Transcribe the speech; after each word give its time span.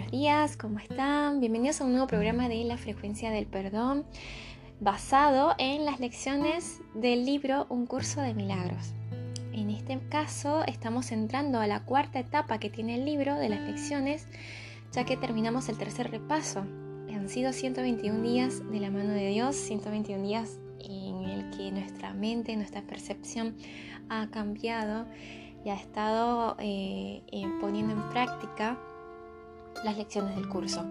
buenos 0.00 0.12
días, 0.12 0.56
¿cómo 0.56 0.78
están? 0.78 1.40
Bienvenidos 1.40 1.80
a 1.80 1.84
un 1.84 1.92
nuevo 1.92 2.06
programa 2.06 2.48
de 2.48 2.64
la 2.64 2.78
frecuencia 2.78 3.30
del 3.30 3.44
perdón 3.44 4.06
basado 4.80 5.54
en 5.58 5.84
las 5.84 6.00
lecciones 6.00 6.80
del 6.94 7.26
libro 7.26 7.66
Un 7.68 7.84
curso 7.84 8.22
de 8.22 8.32
milagros. 8.32 8.94
En 9.52 9.68
este 9.68 9.98
caso 10.08 10.64
estamos 10.64 11.12
entrando 11.12 11.60
a 11.60 11.66
la 11.66 11.84
cuarta 11.84 12.18
etapa 12.18 12.58
que 12.58 12.70
tiene 12.70 12.94
el 12.94 13.04
libro 13.04 13.34
de 13.34 13.50
las 13.50 13.60
lecciones, 13.60 14.26
ya 14.92 15.04
que 15.04 15.18
terminamos 15.18 15.68
el 15.68 15.76
tercer 15.76 16.10
repaso. 16.10 16.60
Han 17.10 17.28
sido 17.28 17.52
121 17.52 18.22
días 18.22 18.62
de 18.70 18.80
la 18.80 18.90
mano 18.90 19.12
de 19.12 19.28
Dios, 19.28 19.54
121 19.54 20.22
días 20.22 20.60
en 20.78 21.24
el 21.24 21.50
que 21.50 21.72
nuestra 21.72 22.14
mente, 22.14 22.56
nuestra 22.56 22.80
percepción 22.80 23.54
ha 24.08 24.28
cambiado 24.30 25.04
y 25.62 25.68
ha 25.68 25.74
estado 25.74 26.56
eh, 26.58 27.22
eh, 27.30 27.44
poniendo 27.60 27.92
en 27.92 28.08
práctica 28.08 28.78
las 29.84 29.96
lecciones 29.96 30.36
del 30.36 30.48
curso. 30.48 30.84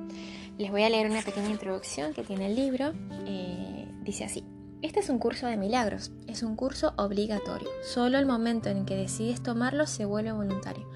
Les 0.58 0.72
voy 0.72 0.84
a 0.84 0.90
leer 0.90 1.10
una 1.10 1.22
pequeña 1.22 1.50
introducción 1.50 2.14
que 2.14 2.24
tiene 2.24 2.48
el 2.48 2.56
libro. 2.56 2.94
Eh, 3.26 3.88
dice 4.04 4.26
así. 4.26 4.44
Este 4.82 5.02
es 5.02 5.10
un 5.10 5.20
curso 5.20 5.46
de 5.48 5.58
milagros, 5.58 6.12
es 6.28 6.42
un 6.42 6.56
curso 6.56 6.94
obligatorio. 6.98 7.68
Solo 7.84 8.18
el 8.18 8.26
momento 8.26 8.70
en 8.70 8.86
que 8.86 8.96
decides 8.96 9.44
tomarlo 9.44 9.86
se 9.88 10.06
vuelve 10.06 10.32
voluntario. 10.32 10.90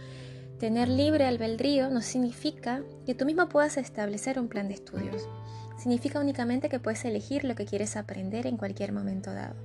Tener 0.57 0.87
libre 0.87 1.25
albedrío 1.25 1.89
no 1.89 2.01
significa 2.01 2.81
que 3.05 3.13
tú 3.13 3.25
mismo 3.25 3.49
puedas 3.49 3.75
establecer 3.75 4.39
un 4.39 4.47
plan 4.47 4.69
de 4.69 4.75
estudios. 4.75 5.27
Significa 5.77 6.21
únicamente 6.21 6.69
que 6.69 6.79
puedes 6.79 7.03
elegir 7.03 7.43
lo 7.43 7.55
que 7.55 7.65
quieres 7.65 7.97
aprender 7.97 8.47
en 8.47 8.55
cualquier 8.55 8.93
momento 8.93 9.33
dado. 9.33 9.55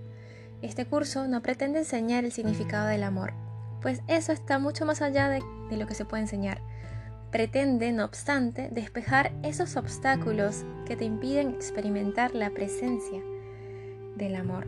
Este 0.63 0.85
curso 0.85 1.29
no 1.29 1.41
pretende 1.41 1.79
enseñar 1.79 2.25
el 2.25 2.33
significado 2.33 2.89
del 2.89 3.05
amor, 3.05 3.35
pues 3.81 4.01
eso 4.09 4.33
está 4.33 4.59
mucho 4.59 4.85
más 4.85 5.03
allá 5.03 5.29
de, 5.29 5.41
de 5.71 5.77
lo 5.77 5.87
que 5.87 5.95
se 5.95 6.05
puede 6.05 6.25
enseñar 6.25 6.61
pretende, 7.31 7.93
no 7.93 8.05
obstante, 8.05 8.69
despejar 8.71 9.33
esos 9.43 9.77
obstáculos 9.77 10.65
que 10.87 10.97
te 10.97 11.05
impiden 11.05 11.51
experimentar 11.51 12.35
la 12.35 12.51
presencia 12.51 13.23
del 14.17 14.35
amor, 14.35 14.67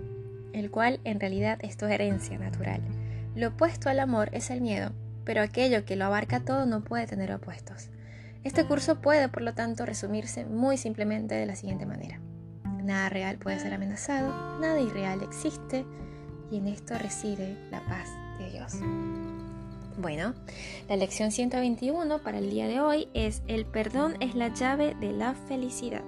el 0.53 0.71
cual 0.71 1.01
en 1.05 1.21
realidad 1.21 1.59
es 1.63 1.77
tu 1.77 1.87
herencia 1.87 2.39
natural. 2.39 2.81
Lo 3.35 3.49
opuesto 3.49 3.89
al 3.89 4.01
amor 4.01 4.29
es 4.33 4.51
el 4.51 4.61
miedo, 4.61 4.93
pero 5.25 5.43
aquello 5.43 5.85
que 5.85 5.97
lo 5.97 6.05
abarca 6.05 6.41
todo 6.41 6.67
no 6.67 6.83
puede 6.83 7.07
tener 7.07 7.33
opuestos. 7.33 7.91
Este 8.43 8.65
curso 8.65 9.01
puede, 9.01 9.29
por 9.29 9.43
lo 9.43 9.55
tanto, 9.55 9.85
resumirse 9.85 10.45
muy 10.45 10.77
simplemente 10.77 11.35
de 11.35 11.47
la 11.47 11.57
siguiente 11.57 11.87
manera. 11.87 12.21
Nada 12.83 13.09
real 13.11 13.37
puede 13.37 13.59
ser 13.59 13.75
amenazado, 13.75 14.59
nada 14.61 14.81
irreal 14.81 15.23
existe, 15.23 15.85
y 16.51 16.57
en 16.57 16.67
esto 16.67 16.99
reside 16.99 17.57
la 17.71 17.81
paz 17.87 18.09
de 18.39 18.51
Dios. 18.51 19.40
Bueno, 20.01 20.33
la 20.89 20.97
lección 20.97 21.31
121 21.31 22.23
para 22.23 22.39
el 22.39 22.49
día 22.49 22.67
de 22.67 22.81
hoy 22.81 23.09
es 23.13 23.43
el 23.49 23.67
perdón 23.67 24.15
es 24.21 24.35
la 24.35 24.49
llave 24.49 24.95
de 24.99 25.13
la 25.13 25.35
felicidad. 25.35 26.05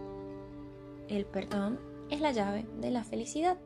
El 1.08 1.26
perdón 1.26 1.78
es 2.08 2.22
la 2.22 2.32
llave 2.32 2.64
de 2.80 2.90
la 2.90 3.04
felicidad. 3.04 3.58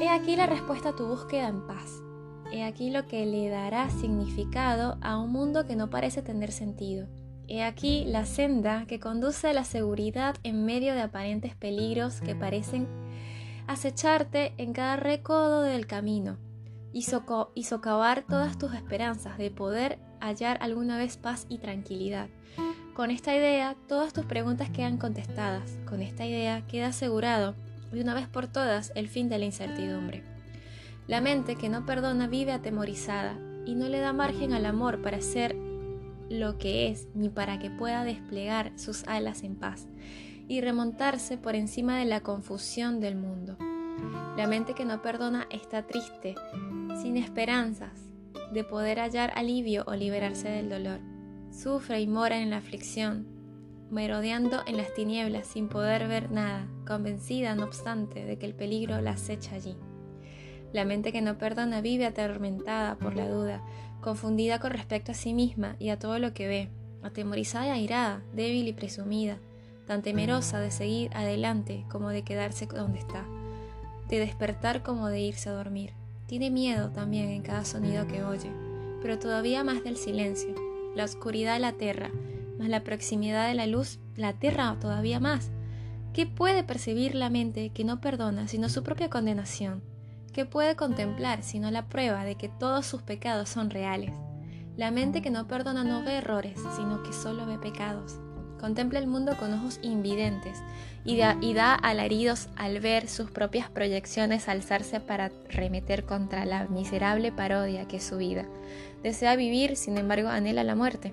He 0.00 0.08
aquí 0.08 0.34
la 0.34 0.46
respuesta 0.46 0.88
a 0.88 0.96
tu 0.96 1.06
búsqueda 1.06 1.46
en 1.46 1.64
paz. 1.64 2.02
He 2.50 2.64
aquí 2.64 2.90
lo 2.90 3.06
que 3.06 3.24
le 3.24 3.48
dará 3.48 3.88
significado 3.88 4.98
a 5.00 5.16
un 5.16 5.30
mundo 5.30 5.64
que 5.64 5.76
no 5.76 5.90
parece 5.90 6.20
tener 6.20 6.50
sentido. 6.50 7.06
He 7.46 7.62
aquí 7.62 8.04
la 8.06 8.26
senda 8.26 8.84
que 8.86 8.98
conduce 8.98 9.46
a 9.46 9.52
la 9.52 9.64
seguridad 9.64 10.34
en 10.42 10.64
medio 10.64 10.92
de 10.94 11.02
aparentes 11.02 11.54
peligros 11.54 12.20
que 12.20 12.34
parecen 12.34 12.88
acecharte 13.68 14.54
en 14.58 14.72
cada 14.72 14.96
recodo 14.96 15.62
del 15.62 15.86
camino 15.86 16.36
y, 16.94 17.02
socavar 17.02 18.22
todas 18.22 18.56
tus 18.56 18.72
esperanzas 18.72 19.36
de 19.36 19.50
poder 19.50 19.98
hallar 20.20 20.58
alguna 20.60 20.96
vez 20.96 21.16
paz 21.16 21.44
y 21.48 21.58
tranquilidad. 21.58 22.28
Con 22.94 23.10
esta 23.10 23.34
idea, 23.34 23.76
todas 23.88 24.12
tus 24.12 24.24
preguntas 24.24 24.70
quedan 24.70 24.96
contestadas. 24.96 25.76
Con 25.86 26.00
esta 26.00 26.24
idea 26.24 26.64
queda 26.68 26.88
asegurado 26.88 27.56
de 27.92 28.00
una 28.00 28.14
vez 28.14 28.28
por 28.28 28.46
todas 28.46 28.92
el 28.94 29.08
fin 29.08 29.28
de 29.28 29.38
la 29.38 29.44
incertidumbre. 29.44 30.22
La 31.08 31.20
mente 31.20 31.56
que 31.56 31.68
no 31.68 31.84
perdona 31.84 32.28
vive 32.28 32.52
atemorizada 32.52 33.36
y 33.66 33.74
no 33.74 33.88
le 33.88 33.98
da 33.98 34.12
margen 34.12 34.52
al 34.52 34.64
amor 34.64 35.02
para 35.02 35.20
ser 35.20 35.56
lo 36.30 36.58
que 36.58 36.88
es 36.88 37.08
ni 37.14 37.28
para 37.28 37.58
que 37.58 37.70
pueda 37.70 38.04
desplegar 38.04 38.72
sus 38.76 39.04
alas 39.08 39.42
en 39.42 39.56
paz 39.56 39.88
y 40.46 40.60
remontarse 40.60 41.38
por 41.38 41.56
encima 41.56 41.98
de 41.98 42.04
la 42.04 42.20
confusión 42.20 43.00
del 43.00 43.16
mundo. 43.16 43.58
La 44.36 44.46
mente 44.46 44.74
que 44.74 44.84
no 44.84 45.00
perdona 45.00 45.46
está 45.50 45.86
triste, 45.86 46.34
sin 47.00 47.16
esperanzas 47.16 48.04
de 48.52 48.64
poder 48.64 48.98
hallar 48.98 49.32
alivio 49.36 49.84
o 49.86 49.94
liberarse 49.94 50.48
del 50.48 50.68
dolor. 50.68 51.00
Sufre 51.50 52.00
y 52.00 52.06
mora 52.06 52.40
en 52.40 52.50
la 52.50 52.58
aflicción, 52.58 53.26
merodeando 53.90 54.62
en 54.66 54.76
las 54.76 54.92
tinieblas 54.94 55.46
sin 55.46 55.68
poder 55.68 56.08
ver 56.08 56.30
nada, 56.30 56.66
convencida, 56.86 57.54
no 57.54 57.64
obstante, 57.64 58.24
de 58.24 58.38
que 58.38 58.46
el 58.46 58.54
peligro 58.54 59.00
la 59.00 59.12
acecha 59.12 59.54
allí. 59.54 59.76
La 60.72 60.84
mente 60.84 61.12
que 61.12 61.22
no 61.22 61.38
perdona 61.38 61.80
vive 61.80 62.06
atormentada 62.06 62.96
por 62.96 63.14
la 63.14 63.28
duda, 63.28 63.62
confundida 64.00 64.58
con 64.58 64.72
respecto 64.72 65.12
a 65.12 65.14
sí 65.14 65.32
misma 65.32 65.76
y 65.78 65.90
a 65.90 65.98
todo 65.98 66.18
lo 66.18 66.34
que 66.34 66.48
ve, 66.48 66.70
atemorizada 67.02 67.68
y 67.68 67.70
airada, 67.70 68.22
débil 68.32 68.66
y 68.66 68.72
presumida, 68.72 69.38
tan 69.86 70.02
temerosa 70.02 70.58
de 70.58 70.70
seguir 70.70 71.10
adelante 71.14 71.84
como 71.90 72.08
de 72.08 72.22
quedarse 72.22 72.66
donde 72.66 72.98
está 72.98 73.24
de 74.14 74.20
despertar 74.20 74.82
como 74.82 75.08
de 75.08 75.20
irse 75.20 75.48
a 75.48 75.52
dormir. 75.52 75.92
Tiene 76.26 76.50
miedo 76.50 76.90
también 76.90 77.30
en 77.30 77.42
cada 77.42 77.64
sonido 77.64 78.06
que 78.06 78.22
oye, 78.22 78.50
pero 79.02 79.18
todavía 79.18 79.64
más 79.64 79.82
del 79.84 79.96
silencio. 79.96 80.54
La 80.94 81.04
oscuridad 81.04 81.60
la 81.60 81.68
aterra, 81.68 82.10
más 82.58 82.68
la 82.68 82.84
proximidad 82.84 83.48
de 83.48 83.54
la 83.54 83.66
luz 83.66 83.98
la 84.16 84.28
aterra 84.28 84.76
todavía 84.80 85.20
más. 85.20 85.50
¿Qué 86.12 86.26
puede 86.26 86.62
percibir 86.62 87.14
la 87.14 87.28
mente 87.28 87.70
que 87.70 87.84
no 87.84 88.00
perdona 88.00 88.46
sino 88.46 88.68
su 88.68 88.82
propia 88.84 89.10
condenación? 89.10 89.82
¿Qué 90.32 90.44
puede 90.44 90.76
contemplar 90.76 91.42
sino 91.42 91.70
la 91.70 91.88
prueba 91.88 92.24
de 92.24 92.36
que 92.36 92.48
todos 92.48 92.86
sus 92.86 93.02
pecados 93.02 93.48
son 93.48 93.70
reales? 93.70 94.12
La 94.76 94.90
mente 94.90 95.22
que 95.22 95.30
no 95.30 95.46
perdona 95.46 95.84
no 95.84 96.02
ve 96.02 96.18
errores, 96.18 96.58
sino 96.76 97.02
que 97.02 97.12
solo 97.12 97.46
ve 97.46 97.58
pecados. 97.58 98.18
Contempla 98.64 98.98
el 98.98 99.06
mundo 99.06 99.36
con 99.36 99.52
ojos 99.52 99.78
invidentes 99.82 100.62
y 101.04 101.18
da, 101.18 101.36
y 101.42 101.52
da 101.52 101.74
alaridos 101.74 102.48
al 102.56 102.80
ver 102.80 103.08
sus 103.08 103.30
propias 103.30 103.68
proyecciones 103.68 104.48
alzarse 104.48 105.00
para 105.00 105.30
remeter 105.50 106.06
contra 106.06 106.46
la 106.46 106.66
miserable 106.68 107.30
parodia 107.30 107.86
que 107.86 107.98
es 107.98 108.04
su 108.04 108.16
vida. 108.16 108.46
Desea 109.02 109.36
vivir, 109.36 109.76
sin 109.76 109.98
embargo, 109.98 110.30
anhela 110.30 110.64
la 110.64 110.76
muerte. 110.76 111.12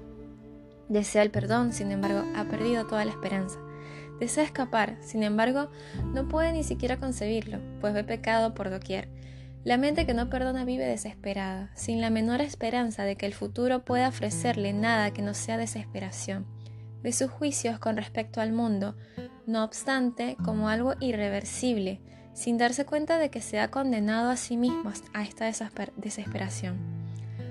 Desea 0.87 1.23
el 1.23 1.29
perdón, 1.29 1.73
sin 1.73 1.91
embargo, 1.91 2.23
ha 2.37 2.45
perdido 2.45 2.87
toda 2.87 3.03
la 3.03 3.11
esperanza. 3.11 3.59
Desea 4.21 4.45
escapar, 4.45 4.95
sin 5.01 5.21
embargo, 5.21 5.69
no 6.13 6.29
puede 6.29 6.53
ni 6.53 6.63
siquiera 6.63 7.01
concebirlo, 7.01 7.59
pues 7.81 7.93
ve 7.93 8.05
pecado 8.05 8.53
por 8.53 8.69
doquier. 8.69 9.09
La 9.65 9.75
mente 9.75 10.05
que 10.05 10.13
no 10.13 10.29
perdona 10.29 10.63
vive 10.63 10.85
desesperada, 10.85 11.69
sin 11.75 11.99
la 11.99 12.11
menor 12.11 12.39
esperanza 12.39 13.03
de 13.03 13.17
que 13.17 13.25
el 13.25 13.33
futuro 13.33 13.83
pueda 13.83 14.07
ofrecerle 14.07 14.71
nada 14.71 15.11
que 15.11 15.21
no 15.21 15.33
sea 15.33 15.57
desesperación 15.57 16.60
de 17.03 17.11
sus 17.11 17.29
juicios 17.31 17.79
con 17.79 17.97
respecto 17.97 18.41
al 18.41 18.51
mundo, 18.51 18.95
no 19.47 19.63
obstante, 19.63 20.37
como 20.43 20.69
algo 20.69 20.93
irreversible, 20.99 21.99
sin 22.33 22.57
darse 22.57 22.85
cuenta 22.85 23.17
de 23.17 23.29
que 23.29 23.41
se 23.41 23.59
ha 23.59 23.69
condenado 23.69 24.29
a 24.29 24.37
sí 24.37 24.57
mismo 24.57 24.91
a 25.13 25.23
esta 25.23 25.51
desesperación. 25.97 26.77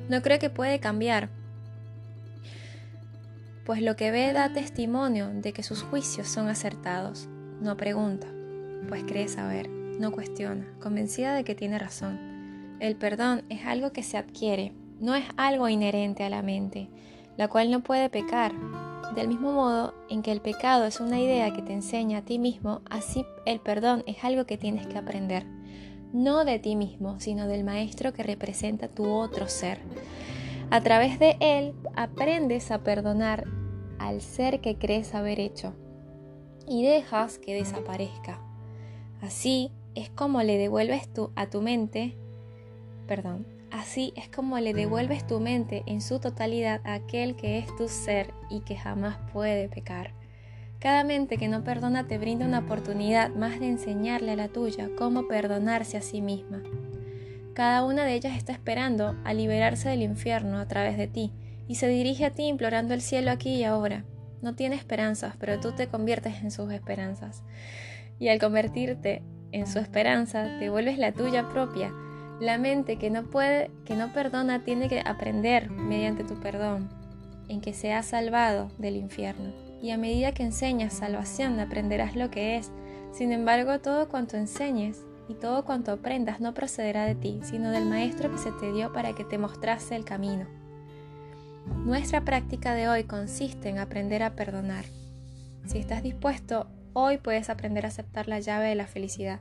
No 0.08 0.22
cree 0.22 0.38
que 0.38 0.50
puede 0.50 0.80
cambiar, 0.80 1.28
pues 3.64 3.82
lo 3.82 3.94
que 3.94 4.10
ve 4.10 4.32
da 4.32 4.52
testimonio 4.52 5.30
de 5.32 5.52
que 5.52 5.62
sus 5.62 5.82
juicios 5.82 6.26
son 6.26 6.48
acertados. 6.48 7.28
No 7.60 7.76
pregunta, 7.76 8.26
pues 8.88 9.04
cree 9.04 9.28
saber, 9.28 9.68
no 9.68 10.10
cuestiona, 10.10 10.66
convencida 10.80 11.34
de 11.34 11.44
que 11.44 11.54
tiene 11.54 11.78
razón. 11.78 12.76
El 12.80 12.96
perdón 12.96 13.44
es 13.48 13.66
algo 13.66 13.92
que 13.92 14.02
se 14.02 14.16
adquiere, 14.16 14.72
no 14.98 15.14
es 15.14 15.24
algo 15.36 15.68
inherente 15.68 16.24
a 16.24 16.30
la 16.30 16.42
mente, 16.42 16.88
la 17.36 17.46
cual 17.46 17.70
no 17.70 17.80
puede 17.80 18.08
pecar, 18.08 18.52
del 19.14 19.28
mismo 19.28 19.52
modo 19.52 19.94
en 20.08 20.22
que 20.22 20.32
el 20.32 20.40
pecado 20.40 20.84
es 20.84 21.00
una 21.00 21.20
idea 21.20 21.52
que 21.52 21.62
te 21.62 21.72
enseña 21.72 22.18
a 22.18 22.22
ti 22.22 22.38
mismo, 22.38 22.80
así 22.88 23.24
el 23.44 23.60
perdón 23.60 24.04
es 24.06 24.22
algo 24.24 24.44
que 24.46 24.58
tienes 24.58 24.86
que 24.86 24.98
aprender, 24.98 25.44
no 26.12 26.44
de 26.44 26.58
ti 26.58 26.76
mismo, 26.76 27.18
sino 27.20 27.46
del 27.46 27.64
maestro 27.64 28.12
que 28.12 28.22
representa 28.22 28.88
tu 28.88 29.08
otro 29.08 29.48
ser. 29.48 29.80
A 30.70 30.80
través 30.80 31.18
de 31.18 31.36
él 31.40 31.74
aprendes 31.96 32.70
a 32.70 32.84
perdonar 32.84 33.46
al 33.98 34.20
ser 34.20 34.60
que 34.60 34.78
crees 34.78 35.14
haber 35.14 35.40
hecho 35.40 35.74
y 36.66 36.84
dejas 36.84 37.38
que 37.38 37.54
desaparezca. 37.54 38.40
Así 39.20 39.72
es 39.94 40.10
como 40.10 40.42
le 40.42 40.56
devuelves 40.56 41.12
tú 41.12 41.32
a 41.34 41.50
tu 41.50 41.60
mente, 41.60 42.16
perdón, 43.08 43.46
Así 43.70 44.12
es 44.16 44.28
como 44.28 44.58
le 44.58 44.74
devuelves 44.74 45.26
tu 45.26 45.38
mente 45.38 45.84
en 45.86 46.00
su 46.00 46.18
totalidad 46.18 46.80
a 46.84 46.94
aquel 46.94 47.36
que 47.36 47.58
es 47.58 47.66
tu 47.76 47.88
ser 47.88 48.34
y 48.50 48.60
que 48.60 48.76
jamás 48.76 49.18
puede 49.32 49.68
pecar. 49.68 50.12
Cada 50.80 51.04
mente 51.04 51.36
que 51.36 51.46
no 51.46 51.62
perdona 51.62 52.06
te 52.08 52.18
brinda 52.18 52.46
una 52.46 52.60
oportunidad 52.60 53.30
más 53.30 53.60
de 53.60 53.68
enseñarle 53.68 54.32
a 54.32 54.36
la 54.36 54.48
tuya 54.48 54.88
cómo 54.96 55.28
perdonarse 55.28 55.98
a 55.98 56.02
sí 56.02 56.20
misma. 56.22 56.62
Cada 57.54 57.84
una 57.84 58.04
de 58.04 58.14
ellas 58.14 58.36
está 58.36 58.52
esperando 58.52 59.16
a 59.24 59.34
liberarse 59.34 59.90
del 59.90 60.02
infierno 60.02 60.58
a 60.58 60.66
través 60.66 60.96
de 60.96 61.06
ti 61.06 61.32
y 61.68 61.74
se 61.76 61.86
dirige 61.86 62.24
a 62.24 62.30
ti 62.30 62.44
implorando 62.44 62.94
el 62.94 63.02
cielo 63.02 63.30
aquí 63.30 63.50
y 63.54 63.64
ahora. 63.64 64.04
no 64.42 64.54
tiene 64.54 64.74
esperanzas, 64.74 65.36
pero 65.38 65.60
tú 65.60 65.72
te 65.72 65.88
conviertes 65.88 66.42
en 66.42 66.50
sus 66.50 66.72
esperanzas. 66.72 67.44
Y 68.18 68.28
al 68.28 68.38
convertirte 68.38 69.22
en 69.52 69.66
su 69.66 69.78
esperanza, 69.78 70.58
te 70.58 70.70
vuelves 70.70 70.96
la 70.96 71.12
tuya 71.12 71.46
propia. 71.50 71.92
La 72.40 72.56
mente 72.56 72.96
que 72.96 73.10
no 73.10 73.24
puede, 73.24 73.70
que 73.84 73.94
no 73.94 74.14
perdona, 74.14 74.64
tiene 74.64 74.88
que 74.88 75.00
aprender 75.00 75.70
mediante 75.70 76.24
tu 76.24 76.40
perdón, 76.40 76.88
en 77.48 77.60
que 77.60 77.74
se 77.74 77.92
ha 77.92 78.02
salvado 78.02 78.70
del 78.78 78.96
infierno. 78.96 79.52
Y 79.82 79.90
a 79.90 79.98
medida 79.98 80.32
que 80.32 80.42
enseñas 80.42 80.94
salvación, 80.94 81.60
aprenderás 81.60 82.16
lo 82.16 82.30
que 82.30 82.56
es. 82.56 82.72
Sin 83.12 83.32
embargo, 83.32 83.80
todo 83.80 84.08
cuanto 84.08 84.38
enseñes 84.38 85.02
y 85.28 85.34
todo 85.34 85.66
cuanto 85.66 85.92
aprendas 85.92 86.40
no 86.40 86.54
procederá 86.54 87.04
de 87.04 87.14
ti, 87.14 87.40
sino 87.42 87.70
del 87.70 87.84
Maestro 87.84 88.30
que 88.30 88.38
se 88.38 88.52
te 88.52 88.72
dio 88.72 88.90
para 88.94 89.12
que 89.14 89.24
te 89.24 89.36
mostrase 89.36 89.94
el 89.94 90.06
camino. 90.06 90.46
Nuestra 91.84 92.24
práctica 92.24 92.74
de 92.74 92.88
hoy 92.88 93.04
consiste 93.04 93.68
en 93.68 93.78
aprender 93.78 94.22
a 94.22 94.34
perdonar. 94.34 94.86
Si 95.66 95.76
estás 95.76 96.02
dispuesto, 96.02 96.68
hoy 96.94 97.18
puedes 97.18 97.50
aprender 97.50 97.84
a 97.84 97.88
aceptar 97.88 98.28
la 98.28 98.40
llave 98.40 98.68
de 98.68 98.76
la 98.76 98.86
felicidad 98.86 99.40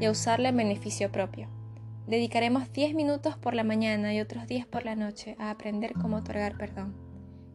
y 0.00 0.06
a 0.06 0.10
usarla 0.10 0.48
en 0.48 0.56
beneficio 0.56 1.12
propio. 1.12 1.63
Dedicaremos 2.06 2.70
10 2.72 2.94
minutos 2.94 3.36
por 3.38 3.54
la 3.54 3.64
mañana 3.64 4.12
y 4.12 4.20
otros 4.20 4.46
10 4.46 4.66
por 4.66 4.84
la 4.84 4.94
noche 4.94 5.36
a 5.38 5.50
aprender 5.50 5.94
cómo 5.94 6.18
otorgar 6.18 6.56
perdón 6.58 6.94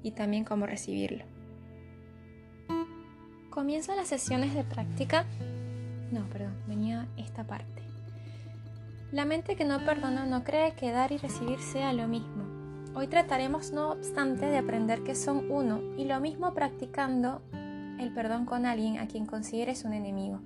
y 0.02 0.12
también 0.12 0.44
cómo 0.44 0.66
recibirlo. 0.66 1.24
Comienza 3.52 3.96
las 3.96 4.08
sesiones 4.08 4.56
de 4.56 4.64
práctica. 4.64 5.26
No, 6.12 6.28
perdón, 6.30 6.56
venía 6.68 7.08
esta 7.18 7.44
parte. 7.44 7.84
La 9.12 9.26
mente 9.26 9.56
que 9.56 9.66
no 9.66 9.86
perdona 9.86 10.26
no 10.26 10.44
cree 10.44 10.74
que 10.74 10.92
dar 10.92 11.12
y 11.12 11.18
recibir 11.18 11.60
sea 11.60 11.94
lo 11.94 12.08
mismo. 12.08 12.44
Hoy 12.96 13.08
trataremos, 13.08 13.72
no 13.72 13.92
obstante, 13.92 14.48
de 14.48 14.58
aprender 14.58 15.04
que 15.04 15.14
son 15.14 15.52
uno 15.52 15.80
y 15.98 16.06
lo 16.06 16.20
mismo 16.20 16.54
practicando 16.54 17.42
el 18.00 18.12
perdón 18.14 18.46
con 18.46 18.66
alguien 18.66 18.98
a 18.98 19.08
quien 19.08 19.26
consideres 19.26 19.84
un 19.84 19.94
enemigo, 19.94 20.40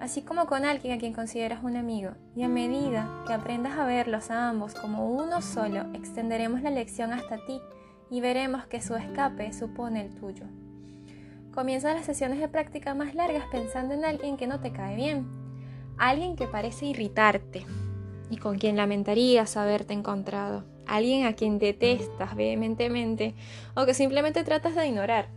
así 0.00 0.22
como 0.22 0.46
con 0.46 0.64
alguien 0.64 0.94
a 0.94 0.98
quien 0.98 1.12
consideras 1.12 1.62
un 1.62 1.76
amigo. 1.76 2.12
Y 2.34 2.42
a 2.42 2.48
medida 2.48 3.22
que 3.26 3.32
aprendas 3.32 3.78
a 3.78 3.86
verlos 3.86 4.30
a 4.30 4.48
ambos 4.48 4.74
como 4.74 5.10
uno 5.10 5.42
solo, 5.42 5.82
extenderemos 5.94 6.62
la 6.62 6.70
lección 6.70 7.12
hasta 7.12 7.44
ti 7.44 7.60
y 8.10 8.20
veremos 8.20 8.66
que 8.66 8.82
su 8.82 8.96
escape 8.96 9.52
supone 9.52 10.06
el 10.06 10.14
tuyo. 10.14 10.44
Comienza 11.54 11.94
las 11.94 12.06
sesiones 12.06 12.40
de 12.40 12.48
práctica 12.48 12.94
más 12.94 13.14
largas 13.14 13.44
pensando 13.52 13.94
en 13.94 14.04
alguien 14.04 14.36
que 14.36 14.46
no 14.46 14.60
te 14.60 14.72
cae 14.72 14.96
bien, 14.96 15.28
alguien 15.98 16.36
que 16.36 16.46
parece 16.46 16.86
irritarte 16.86 17.66
y 18.30 18.36
con 18.38 18.58
quien 18.58 18.76
lamentarías 18.76 19.56
haberte 19.56 19.92
encontrado 19.92 20.64
alguien 20.90 21.24
a 21.24 21.34
quien 21.34 21.58
detestas 21.58 22.34
vehementemente 22.34 23.34
o 23.74 23.86
que 23.86 23.94
simplemente 23.94 24.42
tratas 24.42 24.74
de 24.74 24.88
ignorar. 24.88 25.28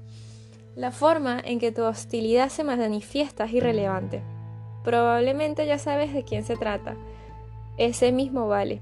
La 0.76 0.92
forma 0.92 1.40
en 1.46 1.60
que 1.60 1.72
tu 1.72 1.84
hostilidad 1.84 2.50
se 2.50 2.64
manifiesta 2.64 3.46
es 3.46 3.54
irrelevante. 3.54 4.24
Probablemente 4.84 5.66
ya 5.66 5.78
sabes 5.78 6.14
de 6.14 6.24
quién 6.24 6.44
se 6.44 6.56
trata. 6.58 6.96
Ese 7.78 8.12
mismo 8.12 8.48
vale. 8.48 8.82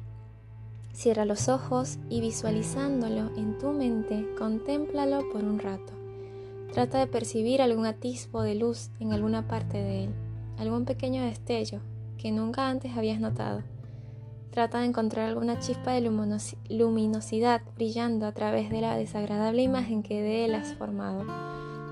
Cierra 0.94 1.26
los 1.26 1.48
ojos 1.48 2.00
y 2.10 2.20
visualizándolo 2.22 3.32
en 3.38 3.58
tu 3.58 3.72
mente, 3.72 4.28
contémplalo 4.38 5.30
por 5.32 5.44
un 5.44 5.60
rato. 5.60 5.94
Trata 6.74 7.00
de 7.00 7.08
percibir 7.08 7.62
algún 7.62 7.86
atisbo 7.86 8.42
de 8.42 8.56
luz 8.56 8.92
en 9.00 9.14
alguna 9.14 9.48
parte 9.48 9.78
de 9.78 10.06
él, 10.06 10.14
algún 10.58 10.86
pequeño 10.86 11.24
destello 11.24 11.82
que 12.18 12.32
nunca 12.32 12.70
antes 12.70 12.98
habías 12.98 13.20
notado. 13.20 13.64
Trata 14.52 14.80
de 14.80 14.86
encontrar 14.86 15.30
alguna 15.30 15.60
chispa 15.60 15.94
de 15.94 16.02
luminosidad 16.70 17.62
brillando 17.76 18.26
a 18.26 18.34
través 18.34 18.70
de 18.70 18.82
la 18.82 18.98
desagradable 18.98 19.62
imagen 19.62 20.04
que 20.04 20.22
de 20.22 20.46
él 20.46 20.56
has 20.56 20.74
formado. 20.74 21.26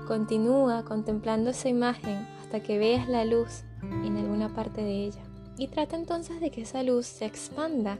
Continúa 0.06 0.84
contemplando 0.84 1.50
esa 1.50 1.70
imagen 1.70 2.26
hasta 2.40 2.60
que 2.60 2.78
veas 2.78 3.08
la 3.08 3.24
luz 3.24 3.64
en 3.82 4.16
alguna 4.16 4.52
parte 4.54 4.82
de 4.82 5.04
ella. 5.04 5.22
Y 5.58 5.68
trata 5.68 5.96
entonces 5.96 6.40
de 6.40 6.50
que 6.50 6.62
esa 6.62 6.82
luz 6.82 7.06
se 7.06 7.26
expanda 7.26 7.98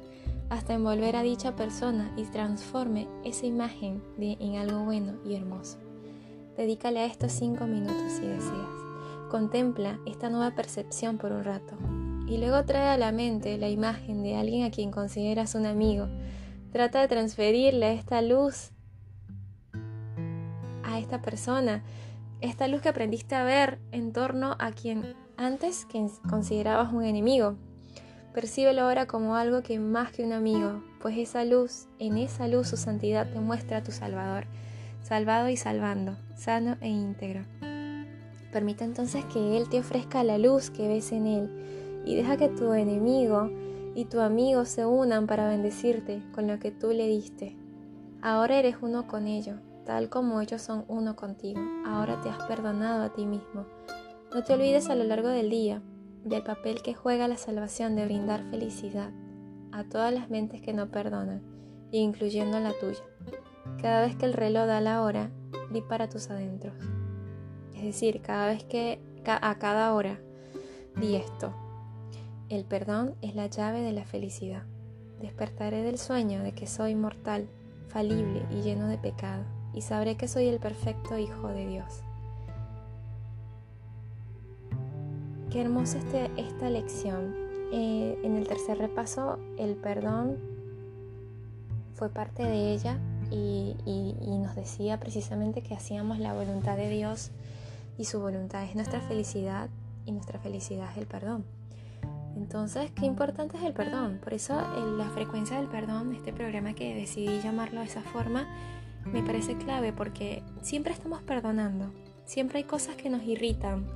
hasta 0.49 0.75
envolver 0.75 1.17
a 1.17 1.23
dicha 1.23 1.55
persona 1.55 2.13
y 2.17 2.25
transforme 2.25 3.09
esa 3.25 3.47
imagen 3.47 4.03
en 4.19 4.57
algo 4.57 4.85
bueno 4.85 5.15
y 5.25 5.35
hermoso. 5.35 5.79
Dedícale 6.57 7.01
a 7.01 7.07
estos 7.07 7.33
cinco 7.33 7.67
minutos 7.67 8.13
si 8.13 8.23
deseas. 8.23 8.69
Contempla 9.31 10.01
esta 10.07 10.29
nueva 10.29 10.55
percepción 10.55 11.17
por 11.17 11.33
un 11.33 11.45
rato 11.45 11.77
y 12.27 12.39
luego 12.39 12.65
trae 12.65 12.89
a 12.89 12.99
la 12.99 13.13
mente 13.13 13.59
la 13.59 13.69
imagen 13.69 14.23
de 14.23 14.37
alguien 14.37 14.65
a 14.65 14.71
quien 14.71 14.91
consideras 14.91 15.55
un 15.55 15.67
amigo. 15.67 16.09
Trata 16.73 17.01
de 17.01 17.09
transferirle 17.09 17.93
esta 17.93 18.23
luz 18.23 18.71
a 20.83 20.99
esta 20.99 21.23
persona, 21.23 21.85
esta 22.41 22.69
luz 22.69 22.83
que 22.83 22.89
aprendiste 22.89 23.35
a 23.35 23.45
ver 23.45 23.79
en 23.93 24.13
torno 24.13 24.57
a 24.59 24.73
quien 24.73 25.15
antes 25.41 25.87
que 25.87 26.07
considerabas 26.29 26.93
un 26.93 27.03
enemigo. 27.03 27.57
Percíbelo 28.35 28.83
ahora 28.83 29.07
como 29.07 29.37
algo 29.37 29.63
que 29.63 29.81
más 29.81 30.13
que 30.13 30.23
un 30.23 30.35
amigo, 30.35 30.83
pues 31.01 31.17
esa 31.17 31.45
luz, 31.47 31.89
en 31.99 32.19
esa 32.19 32.47
luz 32.47 32.69
su 32.69 32.77
santidad 32.77 33.27
te 33.33 33.41
muestra 33.41 33.79
a 33.79 33.83
tu 33.83 33.91
Salvador, 33.91 34.45
salvado 35.03 35.49
y 35.49 35.57
salvando, 35.57 36.15
sano 36.37 36.77
e 36.83 36.89
íntegro. 36.89 37.45
Permite 38.53 38.85
entonces 38.85 39.25
que 39.25 39.57
Él 39.57 39.69
te 39.71 39.81
ofrezca 39.81 40.23
la 40.25 40.37
luz 40.37 40.71
que 40.71 40.89
ves 40.89 41.11
en 41.11 41.27
Él 41.27 42.03
y 42.05 42.17
deja 42.17 42.37
que 42.37 42.51
tu 42.51 42.75
enemigo 42.75 43.51
y 43.95 44.05
tu 44.05 44.21
amigo 44.21 44.67
se 44.67 44.85
unan 44.85 45.27
para 45.27 45.49
bendecirte 45.49 46.23
con 46.35 46.49
lo 46.49 46.59
que 46.59 46.71
tú 46.71 46.91
le 46.91 47.07
diste. 47.07 47.57
Ahora 48.21 48.59
eres 48.59 48.77
uno 48.83 49.07
con 49.07 49.27
ellos, 49.27 49.59
tal 49.87 50.11
como 50.11 50.43
ellos 50.43 50.61
son 50.61 50.85
uno 50.87 51.17
contigo. 51.17 51.63
Ahora 51.87 52.21
te 52.21 52.29
has 52.29 52.45
perdonado 52.45 53.03
a 53.03 53.15
ti 53.15 53.25
mismo. 53.25 53.65
No 54.33 54.45
te 54.45 54.55
olvides 54.55 54.89
a 54.89 54.95
lo 54.95 55.03
largo 55.03 55.27
del 55.27 55.51
día 55.51 55.83
del 56.25 56.45
papel 56.45 56.83
que 56.83 56.95
juega 56.95 57.27
la 57.27 57.37
salvación 57.37 57.97
de 57.97 58.05
brindar 58.05 58.49
felicidad 58.49 59.11
a 59.73 59.83
todas 59.83 60.15
las 60.15 60.31
mentes 60.31 60.63
que 60.63 60.73
no 60.73 60.89
perdonan, 60.89 61.43
incluyendo 61.91 62.61
la 62.61 62.73
tuya. 62.79 63.03
Cada 63.83 64.03
vez 64.03 64.15
que 64.15 64.27
el 64.27 64.35
reloj 64.35 64.67
da 64.67 64.81
la 64.81 65.03
hora, 65.03 65.33
di 65.73 65.83
para 65.83 66.09
tus 66.09 66.31
adentros. 66.31 66.75
Es 67.75 67.83
decir, 67.83 68.23
cada 68.23 68.47
vez 68.47 68.63
que 68.63 69.01
a 69.27 69.59
cada 69.59 69.95
hora, 69.95 70.21
di 70.95 71.17
esto. 71.17 71.53
El 72.49 72.65
perdón 72.65 73.17
es 73.23 73.35
la 73.35 73.49
llave 73.49 73.81
de 73.81 73.93
la 73.93 74.05
felicidad. 74.05 74.63
Despertaré 75.21 75.83
del 75.83 75.99
sueño 75.99 76.45
de 76.45 76.53
que 76.53 76.69
soy 76.69 76.95
mortal, 76.95 77.49
falible 77.89 78.47
y 78.51 78.63
lleno 78.63 78.87
de 78.87 78.99
pecado, 78.99 79.43
y 79.75 79.83
sabré 79.83 80.17
que 80.17 80.29
soy 80.29 80.47
el 80.47 80.61
perfecto 80.61 81.19
Hijo 81.19 81.49
de 81.49 81.67
Dios. 81.67 82.05
Qué 85.51 85.61
hermosa 85.61 85.99
este, 85.99 86.31
esta 86.37 86.71
lección. 86.71 87.35
Eh, 87.73 88.19
en 88.23 88.37
el 88.37 88.47
tercer 88.47 88.79
repaso, 88.79 89.39
el 89.59 89.75
perdón 89.75 90.39
fue 91.95 92.09
parte 92.09 92.43
de 92.43 92.73
ella 92.73 92.99
y 93.31 93.75
nos 94.27 94.57
decía 94.57 94.99
precisamente 94.99 95.63
que 95.63 95.75
hacíamos 95.75 96.19
la 96.19 96.33
voluntad 96.33 96.77
de 96.77 96.89
Dios 96.89 97.31
y 97.99 98.07
su 98.07 98.21
voluntad 98.21 98.65
es 98.65 98.75
nuestra 98.75 99.01
felicidad 99.01 99.69
y 100.07 100.13
nuestra 100.13 100.39
felicidad 100.39 100.91
es 100.93 100.99
el 100.99 101.07
perdón. 101.07 101.45
Entonces, 102.37 102.91
qué 102.93 103.05
importante 103.07 103.57
es 103.59 103.65
el 103.65 103.73
perdón. 103.73 104.19
Por 104.23 104.35
eso 104.35 104.55
la 104.55 105.11
frecuencia 105.11 105.59
del 105.59 105.69
perdón, 105.69 106.15
este 106.15 106.33
programa 106.33 106.75
que 106.75 106.95
decidí 106.95 107.41
llamarlo 107.41 107.81
de 107.81 107.87
esa 107.87 108.03
forma, 108.03 108.47
me 109.05 109.23
parece 109.23 109.57
clave 109.57 109.93
porque 109.93 110.43
siempre 110.63 110.93
estamos 110.93 111.23
perdonando. 111.23 111.93
Siempre 112.25 112.59
hay 112.59 112.65
cosas 112.65 112.97
que 112.97 113.11
nos 113.11 113.23
irritan. 113.25 113.87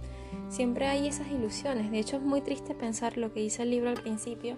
Siempre 0.49 0.87
hay 0.87 1.07
esas 1.07 1.29
ilusiones. 1.29 1.91
De 1.91 1.99
hecho, 1.99 2.17
es 2.17 2.23
muy 2.23 2.41
triste 2.41 2.75
pensar 2.75 3.17
lo 3.17 3.33
que 3.33 3.41
dice 3.41 3.63
el 3.63 3.71
libro 3.71 3.91
al 3.91 4.01
principio, 4.01 4.57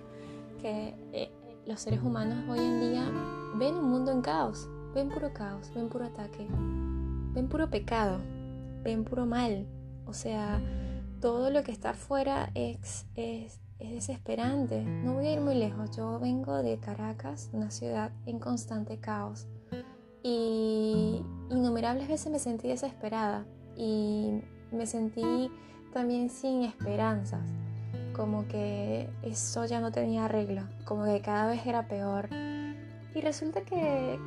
que 0.60 0.94
eh, 1.12 1.30
los 1.66 1.80
seres 1.80 2.02
humanos 2.02 2.38
hoy 2.48 2.58
en 2.58 2.80
día 2.80 3.12
ven 3.56 3.74
un 3.74 3.90
mundo 3.90 4.12
en 4.12 4.22
caos. 4.22 4.68
Ven 4.94 5.10
puro 5.10 5.32
caos, 5.32 5.70
ven 5.74 5.88
puro 5.88 6.06
ataque, 6.06 6.46
ven 7.34 7.48
puro 7.48 7.68
pecado, 7.68 8.18
ven 8.82 9.04
puro 9.04 9.26
mal. 9.26 9.66
O 10.06 10.12
sea, 10.12 10.60
todo 11.20 11.50
lo 11.50 11.62
que 11.62 11.72
está 11.72 11.90
afuera 11.90 12.50
es, 12.54 13.06
es 13.14 13.60
es 13.78 13.90
desesperante. 13.90 14.82
No 14.82 15.14
voy 15.14 15.26
a 15.26 15.32
ir 15.34 15.40
muy 15.40 15.54
lejos. 15.54 15.96
Yo 15.96 16.18
vengo 16.18 16.62
de 16.62 16.78
Caracas, 16.78 17.50
una 17.52 17.70
ciudad 17.70 18.12
en 18.24 18.38
constante 18.38 18.98
caos. 18.98 19.46
Y 20.22 21.22
innumerables 21.50 22.08
veces 22.08 22.32
me 22.32 22.38
sentí 22.38 22.68
desesperada 22.68 23.46
y 23.76 24.40
me 24.76 24.86
sentí 24.86 25.50
también 25.92 26.30
sin 26.30 26.62
esperanzas. 26.62 27.42
Como 28.14 28.46
que 28.48 29.10
eso 29.22 29.64
ya 29.66 29.80
no 29.80 29.92
tenía 29.92 30.24
arreglo, 30.24 30.62
como 30.84 31.04
que 31.04 31.20
cada 31.20 31.48
vez 31.48 31.66
era 31.66 31.86
peor. 31.88 32.28
Y 33.14 33.20
resulta 33.20 33.62
que, 33.62 34.18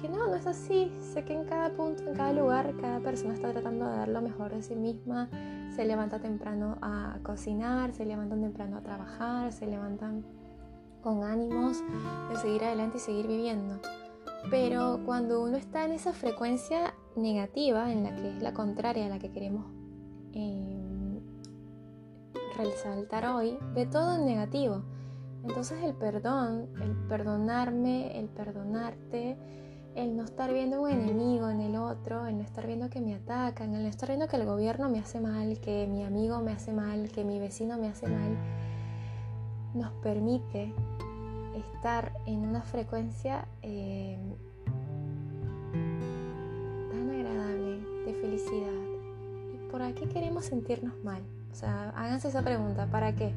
que 0.00 0.08
no, 0.08 0.26
no 0.28 0.34
es 0.34 0.46
así. 0.46 0.92
Sé 1.12 1.24
que 1.24 1.34
en 1.34 1.44
cada 1.44 1.70
punto, 1.70 2.04
en 2.04 2.14
cada 2.14 2.32
lugar, 2.32 2.72
cada 2.80 3.00
persona 3.00 3.34
está 3.34 3.52
tratando 3.52 3.88
de 3.88 3.96
dar 3.96 4.08
lo 4.08 4.22
mejor 4.22 4.52
de 4.52 4.62
sí 4.62 4.74
misma 4.74 5.28
se 5.74 5.84
levanta 5.86 6.18
temprano 6.20 6.76
a 6.82 7.18
cocinar, 7.22 7.92
se 7.94 8.04
levantan 8.04 8.42
temprano 8.42 8.76
a 8.76 8.82
trabajar, 8.82 9.52
se 9.52 9.66
levantan 9.66 10.24
con 11.02 11.24
ánimos 11.24 11.82
de 12.30 12.36
seguir 12.36 12.64
adelante 12.64 12.98
y 12.98 13.00
seguir 13.00 13.26
viviendo. 13.26 13.80
Pero 14.50 15.00
cuando 15.06 15.42
uno 15.42 15.56
está 15.56 15.84
en 15.84 15.92
esa 15.92 16.12
frecuencia 16.12 16.94
negativa, 17.16 17.90
en 17.90 18.04
la 18.04 18.14
que 18.14 18.28
es 18.28 18.42
la 18.42 18.52
contraria 18.52 19.06
a 19.06 19.08
la 19.08 19.18
que 19.18 19.30
queremos 19.30 19.64
em, 20.32 21.20
resaltar 22.56 23.26
hoy, 23.26 23.58
ve 23.74 23.86
todo 23.86 24.16
en 24.16 24.26
negativo. 24.26 24.82
Entonces 25.44 25.82
el 25.82 25.94
perdón, 25.94 26.68
el 26.80 26.92
perdonarme, 27.08 28.18
el 28.18 28.28
perdonarte, 28.28 29.36
el 29.94 30.16
no 30.16 30.24
estar 30.24 30.52
viendo 30.52 30.82
un 30.82 30.90
enemigo 30.90 31.50
en 31.50 31.60
el 31.60 31.76
otro, 31.76 32.26
el 32.26 32.38
no 32.38 32.44
estar 32.44 32.66
viendo 32.66 32.88
que 32.88 33.00
me 33.00 33.14
atacan, 33.14 33.74
el 33.74 33.82
no 33.82 33.88
estar 33.88 34.08
viendo 34.08 34.28
que 34.28 34.36
el 34.36 34.46
gobierno 34.46 34.88
me 34.88 34.98
hace 35.00 35.20
mal, 35.20 35.58
que 35.60 35.86
mi 35.86 36.04
amigo 36.04 36.40
me 36.40 36.52
hace 36.52 36.72
mal, 36.72 37.10
que 37.10 37.24
mi 37.24 37.38
vecino 37.38 37.76
me 37.76 37.88
hace 37.88 38.06
mal, 38.06 38.36
nos 39.74 39.92
permite 40.02 40.72
estar 41.54 42.12
en 42.26 42.46
una 42.46 42.62
frecuencia 42.62 43.46
eh, 43.62 44.18
tan 46.90 47.10
agradable 47.10 47.80
de 48.06 48.14
felicidad. 48.14 48.91
¿Y 49.72 49.78
por 49.78 49.94
qué 49.94 50.06
queremos 50.06 50.44
sentirnos 50.44 51.02
mal? 51.02 51.22
O 51.50 51.54
sea, 51.54 51.90
háganse 51.96 52.28
esa 52.28 52.42
pregunta, 52.42 52.86
¿para 52.86 53.14
qué? 53.14 53.32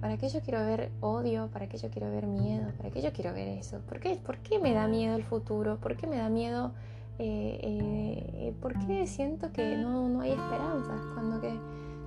¿Para 0.00 0.16
qué 0.16 0.28
yo 0.28 0.40
quiero 0.40 0.64
ver 0.64 0.90
odio? 1.00 1.48
¿Para 1.52 1.68
qué 1.68 1.78
yo 1.78 1.90
quiero 1.90 2.10
ver 2.10 2.26
miedo? 2.26 2.72
¿Para 2.76 2.90
qué 2.90 3.00
yo 3.00 3.12
quiero 3.12 3.32
ver 3.32 3.46
eso? 3.46 3.78
¿Por 3.88 4.00
qué, 4.00 4.16
¿Por 4.16 4.38
qué 4.38 4.58
me 4.58 4.74
da 4.74 4.88
miedo 4.88 5.14
el 5.14 5.22
futuro? 5.22 5.76
¿Por 5.76 5.96
qué 5.96 6.08
me 6.08 6.16
da 6.16 6.28
miedo? 6.28 6.72
Eh, 7.20 7.60
eh, 7.62 8.54
¿Por 8.60 8.76
qué 8.84 9.06
siento 9.06 9.52
que 9.52 9.76
no, 9.76 10.08
no 10.08 10.22
hay 10.22 10.32
esperanza? 10.32 11.00
Cuando 11.14 11.40
que 11.40 11.56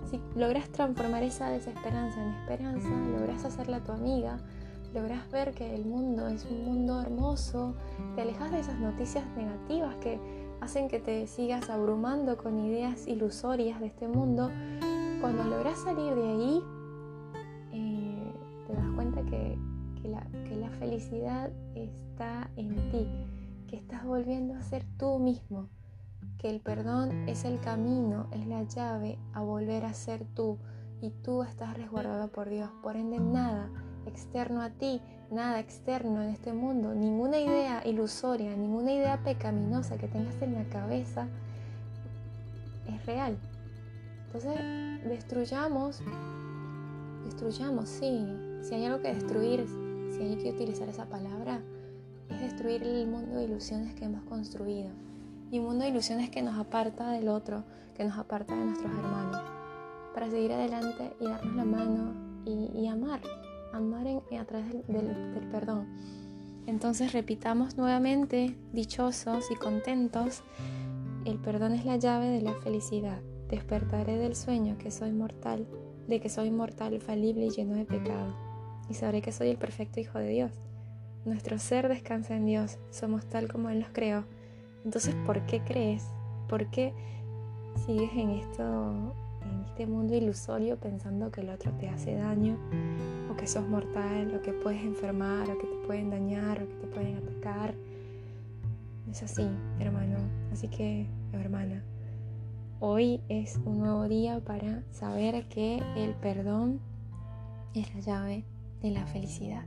si 0.10 0.22
logras 0.36 0.68
transformar 0.70 1.24
esa 1.24 1.50
desesperanza 1.50 2.22
en 2.22 2.34
esperanza, 2.34 2.89
logras 2.89 3.46
hacerla 3.46 3.80
tu 3.80 3.94
amiga, 3.94 4.39
logras 4.94 5.30
ver 5.32 5.54
que 5.54 5.74
el 5.74 5.86
mundo 5.86 6.27
es 6.27 6.46
un 6.46 6.66
mundo 6.66 7.01
hermoso, 7.01 7.75
te 8.16 8.24
alejas 8.24 8.51
de 8.51 8.60
esas 8.60 8.77
noticias 8.80 9.24
negativas 9.38 9.96
que 9.96 10.20
hacen 10.61 10.87
que 10.87 10.99
te 10.99 11.27
sigas 11.27 11.69
abrumando 11.69 12.37
con 12.37 12.59
ideas 12.59 13.07
ilusorias 13.07 13.79
de 13.79 13.87
este 13.87 14.07
mundo, 14.07 14.51
cuando 15.21 15.43
logras 15.43 15.79
salir 15.79 16.15
de 16.15 16.27
ahí, 16.27 16.63
eh, 17.73 18.33
te 18.67 18.73
das 18.73 18.89
cuenta 18.95 19.23
que, 19.23 19.57
la, 20.03 20.25
que 20.47 20.55
la 20.55 20.69
felicidad 20.71 21.51
está 21.75 22.49
en 22.55 22.75
ti, 22.91 23.07
que 23.67 23.77
estás 23.77 24.05
volviendo 24.05 24.53
a 24.55 24.61
ser 24.61 24.85
tú 24.97 25.19
mismo 25.19 25.69
que 26.37 26.49
el 26.49 26.59
perdón 26.59 27.27
es 27.27 27.45
el 27.45 27.59
camino, 27.59 28.27
es 28.31 28.45
la 28.45 28.63
llave 28.63 29.17
a 29.33 29.41
volver 29.41 29.85
a 29.85 29.93
ser 29.93 30.25
tú 30.35 30.59
y 31.01 31.09
tú 31.09 31.43
estás 31.43 31.75
resguardado 31.75 32.27
por 32.29 32.49
Dios. 32.49 32.69
Por 32.83 32.95
ende, 32.95 33.19
nada 33.19 33.71
externo 34.07 34.61
a 34.61 34.69
ti, 34.69 35.01
nada 35.31 35.59
externo 35.59 36.21
en 36.21 36.29
este 36.29 36.53
mundo, 36.53 36.93
ninguna 36.93 37.39
idea 37.39 37.85
ilusoria, 37.85 38.55
ninguna 38.55 38.91
idea 38.91 39.17
pecaminosa 39.23 39.97
que 39.97 40.07
tengas 40.07 40.41
en 40.41 40.55
la 40.55 40.63
cabeza 40.65 41.27
es 42.87 43.05
real. 43.05 43.37
Entonces, 44.27 44.59
destruyamos, 45.03 46.01
destruyamos, 47.25 47.89
sí. 47.89 48.25
Si 48.61 48.73
hay 48.73 48.85
algo 48.85 49.01
que 49.01 49.13
destruir, 49.13 49.65
si 50.11 50.21
hay 50.21 50.35
que 50.37 50.51
utilizar 50.51 50.89
esa 50.89 51.05
palabra, 51.05 51.61
es 52.29 52.41
destruir 52.41 52.83
el 52.83 53.07
mundo 53.07 53.37
de 53.37 53.45
ilusiones 53.45 53.93
que 53.95 54.05
hemos 54.05 54.23
construido 54.23 54.89
y 55.51 55.59
un 55.59 55.65
mundo 55.65 55.83
de 55.83 55.91
ilusiones 55.91 56.29
que 56.29 56.41
nos 56.41 56.57
aparta 56.57 57.11
del 57.11 57.29
otro, 57.29 57.63
que 57.95 58.03
nos 58.03 58.17
aparta 58.17 58.55
de 58.55 58.65
nuestros 58.65 58.91
hermanos, 58.91 59.41
para 60.13 60.29
seguir 60.29 60.51
adelante 60.51 61.13
y 61.19 61.25
darnos 61.25 61.55
la 61.55 61.65
mano 61.65 62.13
y, 62.45 62.87
amar, 62.87 63.21
amar 63.77 64.07
a 64.07 64.46
través 64.46 64.72
del, 64.88 65.34
del 65.34 65.48
perdón. 65.51 65.88
Entonces 66.65 67.13
repitamos 67.13 67.77
nuevamente, 67.77 68.57
dichosos 68.74 69.50
y 69.51 69.55
contentos, 69.55 70.43
el 71.25 71.39
perdón 71.39 71.74
es 71.74 71.86
la 71.86 71.98
llave 71.98 72.27
de 72.27 72.41
la 72.41 72.53
felicidad. 72.55 73.22
Despertaré 73.50 74.17
del 74.17 74.36
sueño 74.36 74.77
que 74.77 74.91
soy 74.91 75.12
mortal, 75.12 75.67
de 76.07 76.19
que 76.19 76.29
soy 76.29 76.51
mortal, 76.51 77.00
falible 77.00 77.46
y 77.46 77.50
lleno 77.50 77.75
de 77.75 77.86
pecado. 77.86 78.36
Y 78.89 78.93
sabré 78.93 79.22
que 79.22 79.31
soy 79.31 79.50
el 79.50 79.57
perfecto 79.57 80.00
Hijo 80.00 80.19
de 80.19 80.29
Dios. 80.29 80.51
Nuestro 81.25 81.57
ser 81.60 81.88
descansa 81.88 82.36
en 82.36 82.46
Dios, 82.46 82.77
somos 82.91 83.25
tal 83.25 83.51
como 83.51 83.69
Él 83.69 83.79
nos 83.79 83.89
creó 83.89 84.25
entonces, 84.88 85.15
¿por 85.25 85.46
qué 85.46 85.60
crees? 85.60 86.07
¿Por 86.48 86.67
qué 86.67 86.93
sigues 87.86 88.10
en 88.13 88.29
esto, 88.29 89.13
en 89.48 89.66
este 89.66 89.88
mundo 89.88 90.16
ilusorio 90.16 90.77
pensando 90.77 91.32
que 91.32 91.42
el 91.42 91.50
otro 91.50 91.72
te 91.74 91.89
hace 91.89 92.16
daño 92.16 92.58
o 93.32 93.36
que 93.36 93.48
sos 93.48 93.68
mortal 93.68 94.36
o 94.36 94.42
que 94.42 94.54
puedes 94.54 94.82
enfermar 94.84 95.50
o 95.50 95.58
que 95.58 95.68
te 95.68 95.75
pueden 95.86 96.10
dañar 96.10 96.62
o 96.62 96.68
que 96.68 96.75
te 96.75 96.88
pueden 96.88 97.18
atacar? 97.18 97.74
Es 99.10 99.24
así, 99.24 99.48
hermano. 99.80 100.18
Así 100.51 100.68
que, 100.68 101.08
hermana, 101.32 101.84
hoy 102.80 103.22
es 103.30 103.60
un 103.66 103.80
nuevo 103.80 104.08
día 104.08 104.39
para 104.42 104.84
saber 104.92 105.48
que 105.48 105.82
el 105.96 106.13
perdón 106.16 106.80
es 107.74 107.94
la 107.96 108.01
llave 108.01 108.44
de 108.82 108.92
la 108.92 109.06
felicidad. 109.08 109.66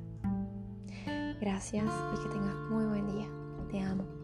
Gracias 1.41 1.85
y 1.85 2.23
que 2.23 2.29
tengas 2.29 2.55
muy 2.71 2.85
buen 2.85 3.07
día. 3.09 3.27
Te 3.71 3.81
amo. 3.81 4.20